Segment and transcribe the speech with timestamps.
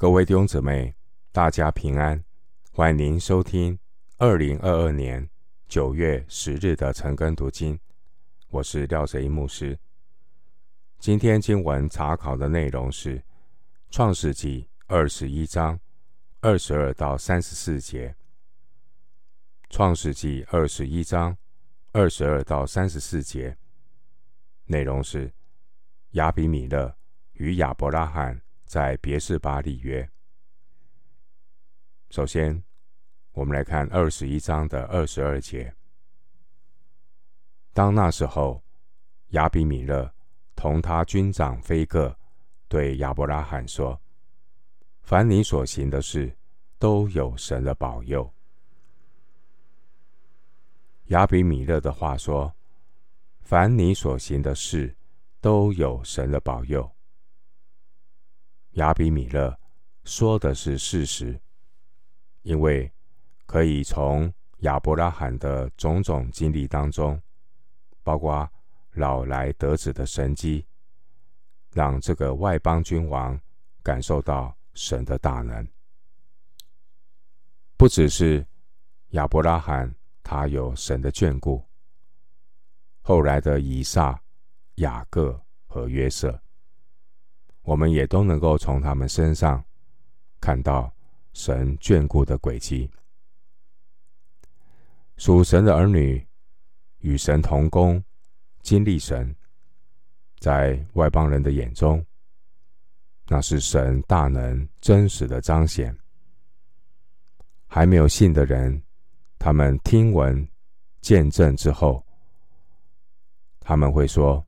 [0.00, 0.94] 各位弟兄姊妹，
[1.32, 2.24] 大家平安！
[2.70, 3.76] 欢迎您收听
[4.16, 5.28] 二零二二年
[5.66, 7.76] 九月十日的晨更读经。
[8.50, 9.76] 我是廖泽一牧师。
[11.00, 13.18] 今天经文查考的内容是
[13.90, 15.80] 《创世纪》二十一章
[16.42, 18.10] 二十二到三十四节。
[19.68, 21.36] 《创世纪》二十一章
[21.90, 23.58] 二十二到三十四节
[24.66, 25.32] 内容是
[26.12, 26.94] 亚比米勒
[27.32, 30.06] 与亚伯拉罕在别是巴立约。
[32.10, 32.62] 首先，
[33.32, 35.74] 我们来看二十一章的二十二节。
[37.72, 38.62] 当那时候，
[39.28, 40.12] 亚比米勒
[40.54, 42.14] 同他军长非各
[42.68, 43.98] 对亚伯拉罕说
[45.00, 46.36] ：“凡你所行的事，
[46.78, 48.30] 都有神的保佑。”
[51.08, 52.54] 亚比米勒的话说
[53.40, 54.94] ：“凡你所行的事，
[55.40, 56.86] 都有神的保佑。”
[58.78, 59.58] 亚比米勒
[60.04, 61.38] 说的是事实，
[62.42, 62.90] 因为
[63.44, 67.20] 可以从亚伯拉罕的种种经历当中，
[68.04, 68.48] 包括
[68.92, 70.64] 老来得子的神迹，
[71.72, 73.38] 让这个外邦君王
[73.82, 75.66] 感受到神的大能。
[77.76, 78.46] 不只是
[79.08, 81.64] 亚伯拉罕，他有神的眷顾，
[83.02, 84.22] 后来的以撒、
[84.76, 86.40] 雅各和约瑟。
[87.68, 89.62] 我们也都能够从他们身上
[90.40, 90.90] 看到
[91.34, 92.90] 神眷顾的轨迹。
[95.18, 96.26] 属神的儿女
[97.00, 98.02] 与神同工，
[98.62, 99.36] 经历神，
[100.38, 102.02] 在外邦人的眼中，
[103.26, 105.94] 那是神大能真实的彰显。
[107.66, 108.82] 还没有信的人，
[109.38, 110.48] 他们听闻
[111.02, 112.02] 见证之后，
[113.60, 114.42] 他们会说：“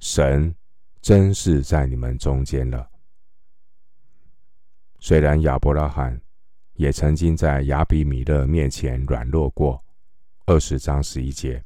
[0.00, 0.52] 神。”
[1.00, 2.88] 真是在你们中间了。
[4.98, 6.20] 虽然亚伯拉罕
[6.74, 9.82] 也曾经在亚比米勒面前软弱过，
[10.44, 11.62] 二十章十一节，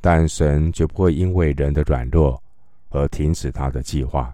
[0.00, 2.42] 但神就不会因为人的软弱
[2.90, 4.32] 而停止他的计划。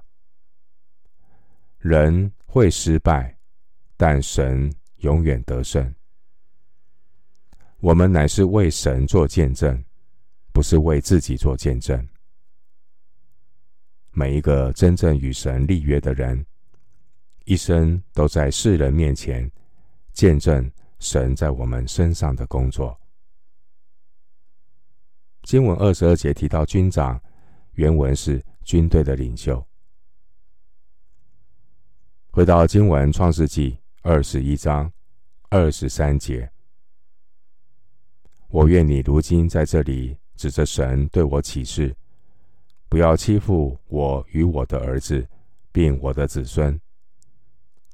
[1.79, 3.35] 人会失败，
[3.97, 5.95] 但神永远得胜。
[7.79, 9.83] 我们乃是为神做见证，
[10.53, 12.07] 不是为自己做见证。
[14.21, 16.45] 每一个真正与神立约的人，
[17.47, 19.51] 一生都在世人面前
[20.13, 23.01] 见证神在我们身上的工作。
[25.45, 27.19] 经文二十二节提到军长，
[27.77, 29.67] 原文是军队的领袖。
[32.29, 34.93] 回到经文创世纪二十一章
[35.49, 36.53] 二十三节，
[38.49, 41.97] 我愿你如今在这里指着神对我起誓。
[42.91, 45.25] 不要欺负我与我的儿子，
[45.71, 46.79] 并我的子孙。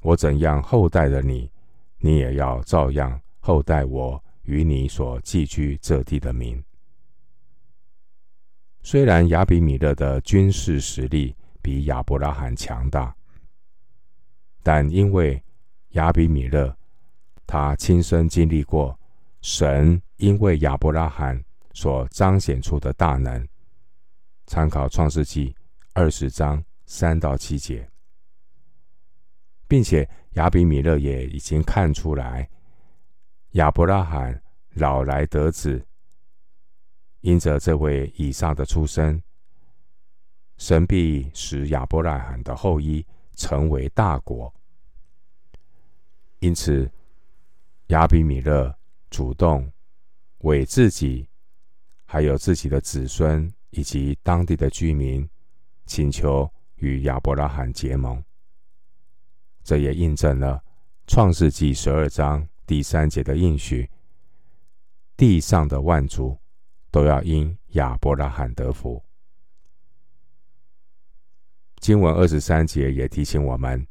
[0.01, 1.51] 我怎样厚待了你，
[1.99, 6.61] 你也要照样厚待我与你所寄居这地的民。
[8.83, 13.15] 虽然亚比米勒的军事实力比亚伯拉罕强大，
[14.63, 15.43] 但因为
[15.91, 16.75] 亚比米勒
[17.47, 18.99] 他亲身经历过
[19.43, 21.39] 神因为亚伯拉罕
[21.75, 23.47] 所彰显出的大能。
[24.47, 25.55] 参考创世纪
[25.93, 27.91] 二十章三到七节，
[29.67, 32.49] 并且亚比米勒也已经看出来，
[33.53, 34.41] 亚伯拉罕
[34.75, 35.85] 老来得子，
[37.23, 39.21] 因着这位以撒的出生，
[40.59, 44.55] 神必使亚伯拉罕的后裔成为大国。
[46.39, 46.89] 因此，
[47.89, 48.73] 亚比米勒
[49.11, 49.73] 主动
[50.39, 51.29] 为自己
[52.05, 53.53] 还有自己的子孙。
[53.77, 55.29] 以及当地的居民
[55.85, 58.25] 请求与亚伯拉罕结盟，
[59.63, 60.65] 这也印证了
[61.07, 63.91] 创世纪十二章第三节的应许：
[65.15, 66.39] 地上的万族
[66.91, 69.05] 都要因亚伯拉罕得福。
[71.77, 73.87] 经文二十三节也提醒我们，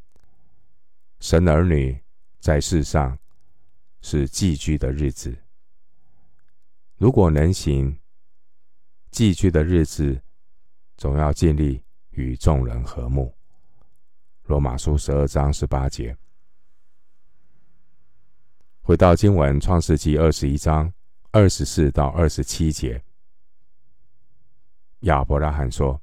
[1.20, 1.96] 神儿女
[2.40, 3.16] 在世上
[4.02, 5.38] 是寄居的日子，
[6.98, 7.96] 如果能行。
[9.16, 10.22] 寄居的日子，
[10.98, 13.34] 总要尽力与众人和睦。
[14.44, 16.18] 罗马书十二章十八节。
[18.82, 20.92] 回到经文，创世纪二十一章
[21.32, 23.02] 二十四到二十七节，
[25.00, 26.02] 亚伯拉罕说：“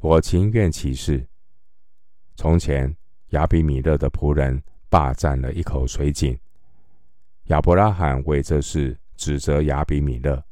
[0.00, 1.28] 我情愿起誓。
[2.34, 2.96] 从前
[3.32, 6.40] 亚比米勒的仆人霸占了一口水井，
[7.48, 10.42] 亚伯拉罕为这事指责亚比米勒。”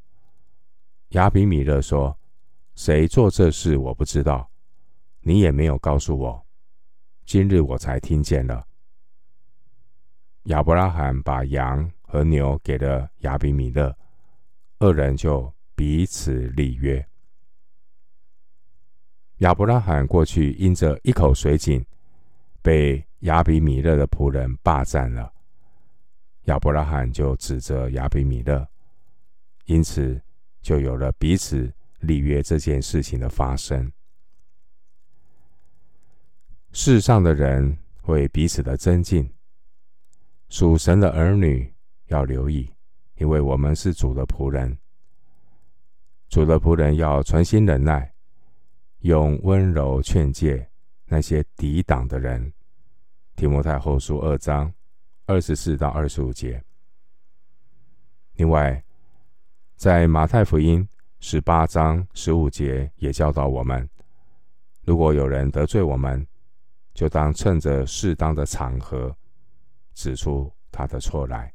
[1.11, 2.17] 亚比米勒说
[2.77, 4.49] ：“谁做这事，我不知道，
[5.23, 6.47] 你也没有告诉我。
[7.25, 8.65] 今日我才听见了。”
[10.45, 13.95] 亚伯拉罕把羊和牛给了亚比米勒，
[14.79, 17.05] 二人就彼此立约。
[19.39, 21.85] 亚伯拉罕过去因着一口水井，
[22.63, 25.33] 被亚比米勒的仆人霸占了，
[26.45, 28.67] 亚伯拉罕就指责亚比米勒，
[29.65, 30.21] 因此
[30.61, 33.91] 就有了彼此立约这件事情的发生。
[36.73, 39.31] 世上的人会彼此的争竞。
[40.49, 41.73] 属神的儿女
[42.07, 42.69] 要留意，
[43.17, 44.77] 因为我们是主的仆人。
[46.29, 48.13] 主的仆人要存心忍耐，
[49.01, 50.69] 用温柔劝诫
[51.07, 52.53] 那些抵挡的人。
[53.37, 54.73] 提摩太后书二章
[55.27, 56.63] 二十四到二十五节。
[58.35, 58.85] 另外，
[59.81, 60.87] 在马太福音
[61.21, 63.89] 十八章十五节也教导我们：
[64.83, 66.27] 如果有人得罪我们，
[66.93, 69.17] 就当趁着适当的场合。
[69.95, 71.51] 指出他的错来。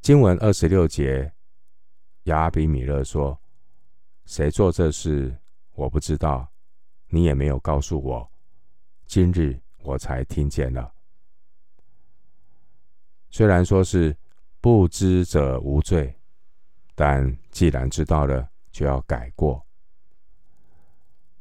[0.00, 1.32] 经文二十六节，
[2.24, 3.40] 亚比米勒说
[4.26, 5.32] ：“谁做这事，
[5.74, 6.50] 我不知道，
[7.06, 8.28] 你也没有告诉我。
[9.06, 10.92] 今日我才听见了。
[13.30, 14.16] 虽然说是
[14.60, 16.18] 不知者无罪，
[16.94, 19.64] 但既然知道了，就要改过。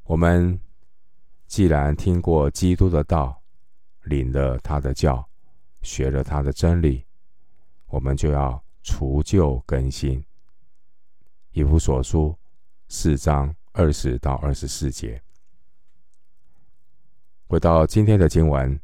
[0.04, 0.60] 我们
[1.48, 3.36] 既然听过基督的道。”
[4.04, 5.30] 领了他的教，
[5.84, 7.06] 学了他的真理，
[7.88, 10.24] 我们就要除旧更新。
[11.52, 12.36] 以弗所书
[12.88, 15.22] 四章二十到二十四节。
[17.46, 18.80] 回到今天的经文，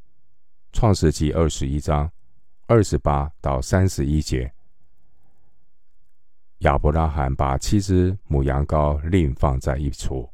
[0.74, 2.12] 创世记二十一章
[2.68, 4.52] 二十八到三十一节。
[6.60, 10.30] 亚伯拉罕把七只母羊羔另放在一处。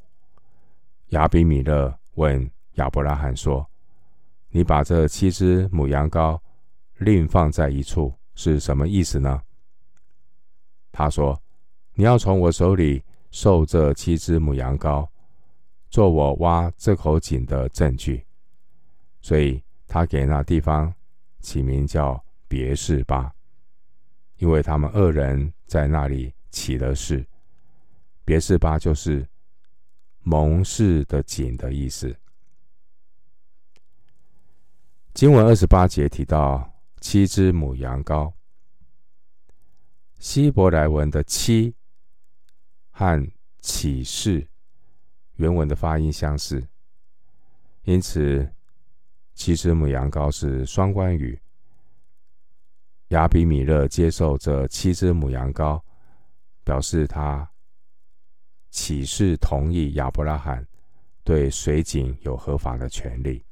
[1.09, 3.65] 亚比米勒问亚伯拉罕说。
[4.53, 6.37] 你把这七只母羊羔
[6.97, 9.41] 另放在一处是什么意思呢？
[10.91, 11.41] 他说
[11.95, 15.07] ：“你要从我手里受这七只母羊羔，
[15.89, 18.25] 做我挖这口井的证据。”
[19.23, 20.93] 所以他给那地方
[21.41, 23.33] 起名叫别是巴，
[24.37, 27.25] 因为他们二人在那里起了誓。
[28.23, 29.27] 别是巴就是
[30.19, 32.15] 蒙氏的井的意思。
[35.13, 36.71] 经文二十八节提到
[37.01, 38.31] 七只母羊羔，
[40.19, 41.75] 希伯来文的“七”
[42.91, 44.47] 和“起誓”
[45.35, 46.65] 原文的发音相似，
[47.83, 48.53] 因此
[49.33, 51.39] 七只母羊羔是双关语。
[53.09, 55.81] 亚比米勒接受这七只母羊羔，
[56.63, 57.49] 表示他
[58.69, 60.65] 起誓同意亚伯拉罕
[61.23, 63.43] 对水井有合法的权利。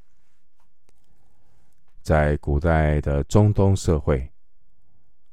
[2.02, 4.32] 在古代的中东社会，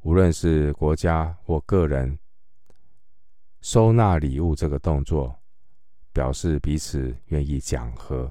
[0.02, 2.18] 无论是国家或个人，
[3.60, 5.38] 收纳礼物这个动作，
[6.12, 8.30] 表示彼此愿意讲和；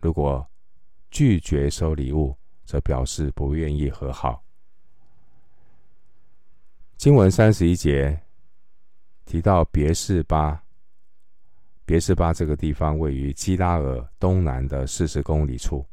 [0.00, 0.48] 如果
[1.10, 4.42] 拒绝收礼物，则表示不愿意和好。
[6.96, 8.20] 经文三十一节
[9.24, 10.62] 提到别是巴，
[11.84, 15.84] 别是巴这个地方位于基拉尔东南的四十公里处。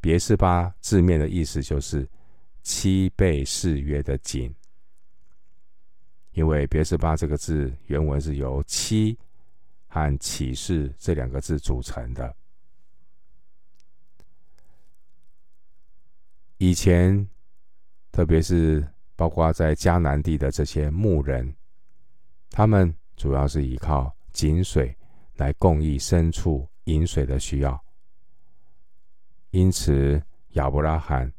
[0.00, 2.06] 别是巴字面的意思就是
[2.62, 4.54] 七倍誓约的井，
[6.32, 9.18] 因为别是巴这个字原文是由七
[9.88, 12.36] 和启示这两个字组成的。
[16.66, 17.28] 以前，
[18.10, 18.82] 特别是
[19.16, 21.54] 包括在迦南地的这些牧人，
[22.48, 24.96] 他们主要是依靠井水
[25.34, 27.78] 来供应牲畜饮水的需要。
[29.50, 30.18] 因此，
[30.52, 31.30] 亚伯拉罕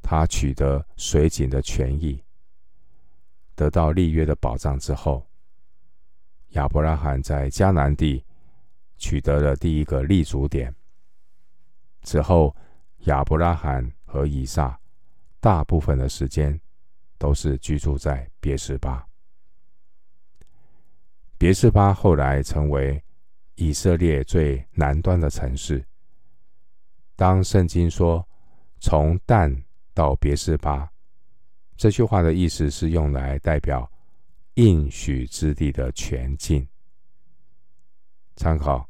[0.00, 2.18] 他取得水井的权益，
[3.54, 5.28] 得到立约的保障之后，
[6.52, 8.24] 亚伯拉罕在迦南地
[8.96, 10.74] 取得了第一个立足点。
[12.00, 12.56] 之后，
[13.00, 14.78] 亚伯拉罕和以撒
[15.40, 16.60] 大部分的时间
[17.16, 19.02] 都是居住在别是巴。
[21.38, 23.02] 别是巴后来成为
[23.54, 25.82] 以色列最南端的城市。
[27.16, 28.22] 当圣经说
[28.80, 29.50] “从但
[29.94, 30.86] 到别是巴”，
[31.74, 33.90] 这句话的意思是用来代表
[34.54, 36.68] 应许之地的全境。
[38.36, 38.78] 参考《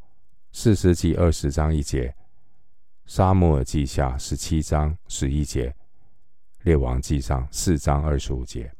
[0.50, 2.08] 四十记》二十章一节，
[3.14, 5.68] 《撒母耳记下》十七章十一节，
[6.62, 8.72] 《列王记上》四章二十五节。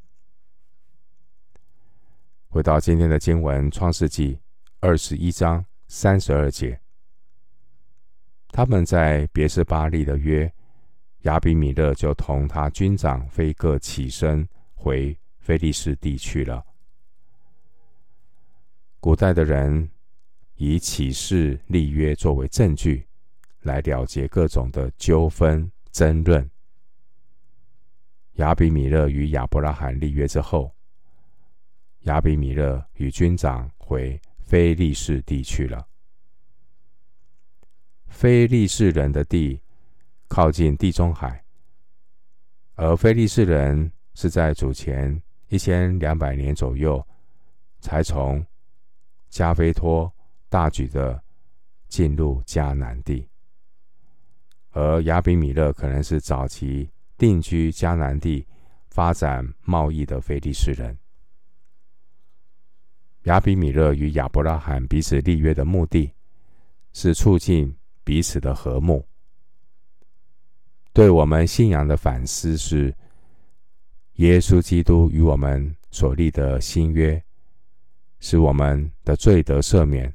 [2.49, 4.37] 回到今天的经文，《创世记》
[4.81, 6.81] 二十一章三十二节。
[8.49, 10.51] 他们在别是巴立的约，
[11.25, 16.65] 亚比米勒就同他军长非各起身回非利士地去了。
[18.99, 19.91] 古代的人
[20.55, 23.07] 以起誓立约作为证据，
[23.63, 26.49] 来了结各种的纠纷争论。
[28.35, 30.75] 亚比米勒与亚伯拉罕立约之后，
[32.01, 35.87] 亚比米勒与军长回非利士地去了。
[38.09, 39.61] 非利士人的地
[40.29, 41.45] 靠近地中海，
[42.75, 47.07] 而非利士人是在主前一千两百年左右
[47.81, 48.45] 才从
[49.29, 50.13] 加菲托
[50.49, 51.23] 大举的
[51.89, 53.29] 进入迦南地，
[54.73, 58.47] 而亚比米勒可能是早期定居迦南地、
[58.89, 60.99] 发展贸易的非利士人。
[63.23, 66.13] 亚比米勒与亚伯拉罕彼此立约的目的
[66.93, 67.75] 是促进。
[68.05, 69.07] 彼此的和睦，
[70.93, 72.93] 对我们信仰的反思是：
[74.15, 77.23] 耶稣基督与我们所立的新约，
[78.19, 80.13] 使我们的罪得赦免，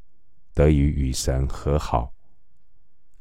[0.53, 2.13] 得以与神和好。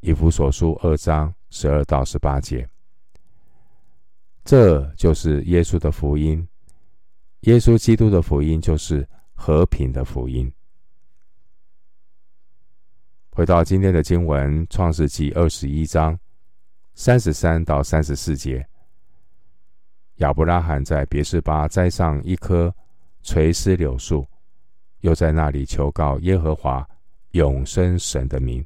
[0.00, 2.68] 以弗所书二章十二到十八节，
[4.44, 6.46] 这就是耶稣的福音。
[7.40, 10.52] 耶稣基督的福音就是和平的福音。
[13.30, 16.18] 回到今天的经文，《创世记》二十一章
[16.94, 18.66] 三十三到三十四节，
[20.16, 22.74] 亚伯拉罕在别是巴栽上一棵
[23.22, 24.26] 垂丝柳树，
[25.00, 26.88] 又在那里求告耶和华
[27.32, 28.64] 永生神的名。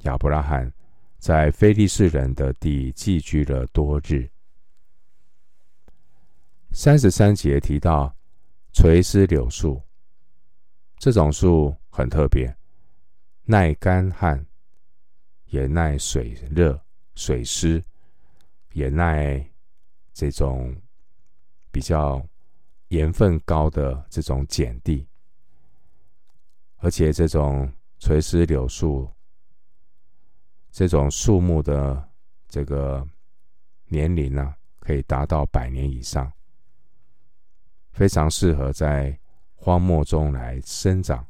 [0.00, 0.72] 亚伯拉罕
[1.18, 4.28] 在非利士人的地寄居了多日。
[6.72, 8.14] 三十三节提到
[8.72, 9.82] 垂丝柳树，
[10.98, 12.54] 这种树很特别。
[13.44, 14.44] 耐干旱，
[15.46, 16.78] 也耐水热、
[17.14, 17.82] 水湿，
[18.72, 19.48] 也耐
[20.12, 20.76] 这种
[21.70, 22.24] 比较
[22.88, 25.06] 盐分高的这种碱地。
[26.78, 29.10] 而且，这种垂丝柳树，
[30.76, 32.06] 这种树木的
[32.48, 33.02] 这个
[33.86, 36.30] 年龄呢，可以达到百年以上，
[37.92, 39.18] 非常适合在
[39.54, 41.26] 荒漠中来生长。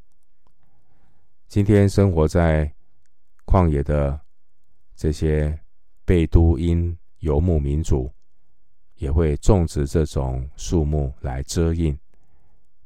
[1.46, 2.74] 今天生活在
[3.44, 4.20] 旷野的
[4.96, 5.56] 这些
[6.04, 8.12] 贝都因游牧民族，
[8.96, 11.96] 也会种植这种树木来遮荫，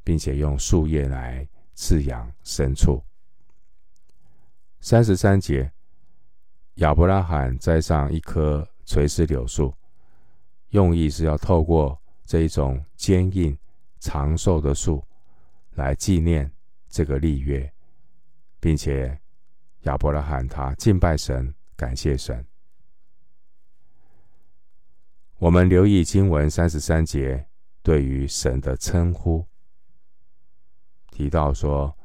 [0.05, 3.03] 并且用树叶来饲养牲畜。
[4.81, 5.73] 三十三节，
[6.77, 9.75] 亚伯拉罕栽上一棵垂丝柳树，
[10.71, 13.57] 用意是要透过这一种坚硬
[13.99, 15.05] 长寿的树，
[15.75, 16.51] 来纪念
[16.89, 17.71] 这个立约。
[18.63, 19.19] 并且
[19.85, 22.47] 亚伯拉罕他敬拜神，感谢神。
[25.39, 27.47] 我们留意经文三十三节
[27.83, 29.47] 对于神的称呼，
[31.11, 31.97] 提到说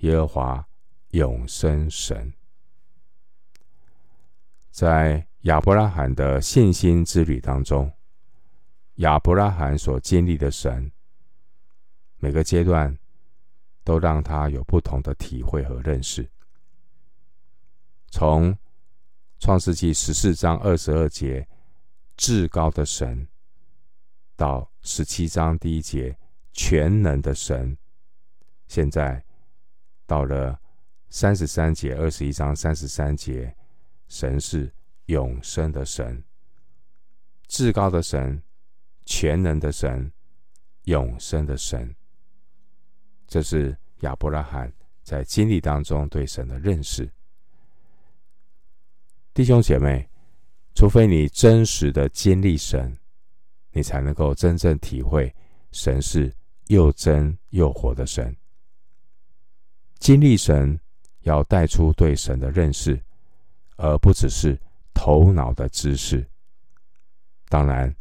[0.00, 0.68] 耶和华
[1.12, 2.30] 永生神，
[4.72, 7.92] 在亚伯拉罕的信心之旅当中，
[8.96, 10.90] 亚伯拉罕所经历的神，
[12.18, 12.98] 每个阶段。
[13.84, 16.30] 都让他有不同的体会和认识。
[18.12, 18.56] 从
[19.40, 21.44] 创世纪十四章二十二节
[22.16, 23.26] 至高的神，
[24.36, 26.16] 到十七章第一节
[26.52, 27.76] 全能的神，
[28.68, 29.20] 现在
[30.06, 30.56] 到了
[31.08, 33.52] 三十三节二十一章三十三节，
[34.12, 34.70] 神是
[35.06, 36.22] 永生的神，
[37.48, 38.42] 至高的神，
[39.06, 40.12] 全能的神，
[40.82, 41.96] 永生的神。
[43.26, 44.70] 这是亚伯拉罕
[45.02, 47.10] 在经历当中对神的认识。
[49.32, 50.06] 弟兄姐妹，
[50.74, 52.94] 除非你真实的经历神，
[53.70, 55.34] 你才能够真正体会
[55.70, 56.30] 神是
[56.66, 58.36] 又真又活的神。
[59.98, 60.78] 经历神
[61.20, 63.02] 要带出对神的认识，
[63.76, 64.60] 而不只是
[64.94, 66.26] 头脑的知识。
[67.48, 67.94] 当然，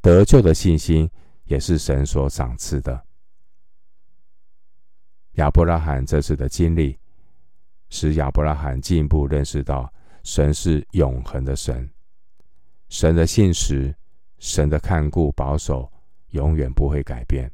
[0.00, 1.10] 得救的信心
[1.44, 3.04] 也是神所赏赐的。
[5.32, 6.96] 亚伯拉罕这次的经历，
[7.90, 9.92] 使亚伯拉罕进一步认识到
[10.22, 11.90] 神是永恒的神，
[12.88, 13.92] 神的信实，
[14.38, 15.90] 神的看顾保守，
[16.30, 17.50] 永远不会改变，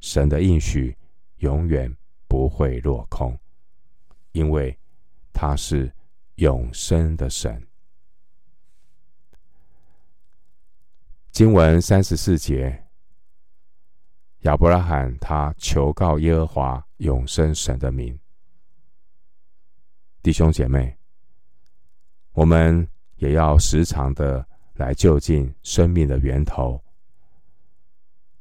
[0.00, 0.96] 神的应许
[1.38, 1.94] 永远
[2.26, 3.38] 不会落空，
[4.32, 4.74] 因为
[5.34, 5.92] 他是
[6.36, 7.66] 永生的神。
[11.30, 12.82] 经文三十四节。
[14.40, 18.16] 亚伯拉罕他求告耶和华永生神的名，
[20.22, 20.96] 弟兄姐妹，
[22.32, 26.80] 我们也要时常的来就近生命的源头，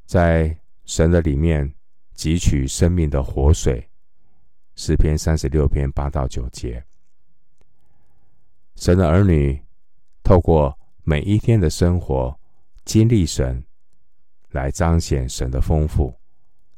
[0.05, 1.73] 在神的里面
[2.15, 3.89] 汲取生命的活水。
[4.75, 6.85] 诗篇三十六篇八到九节，
[8.75, 9.59] 神的儿女
[10.23, 12.37] 透过每一天的生活，
[12.83, 13.63] 经历神，
[14.51, 16.13] 来彰显神的丰富，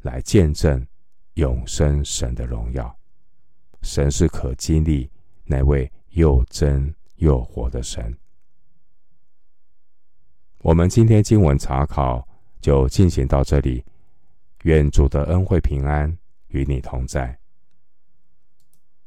[0.01, 0.85] 来见证
[1.33, 2.95] 永生神的荣耀。
[3.81, 5.09] 神是可经历
[5.43, 8.15] 那位又真又活的神。
[10.59, 12.27] 我们今天经文查考
[12.59, 13.83] 就进行到这里，
[14.63, 16.15] 愿主的恩惠平安
[16.49, 17.37] 与你同在。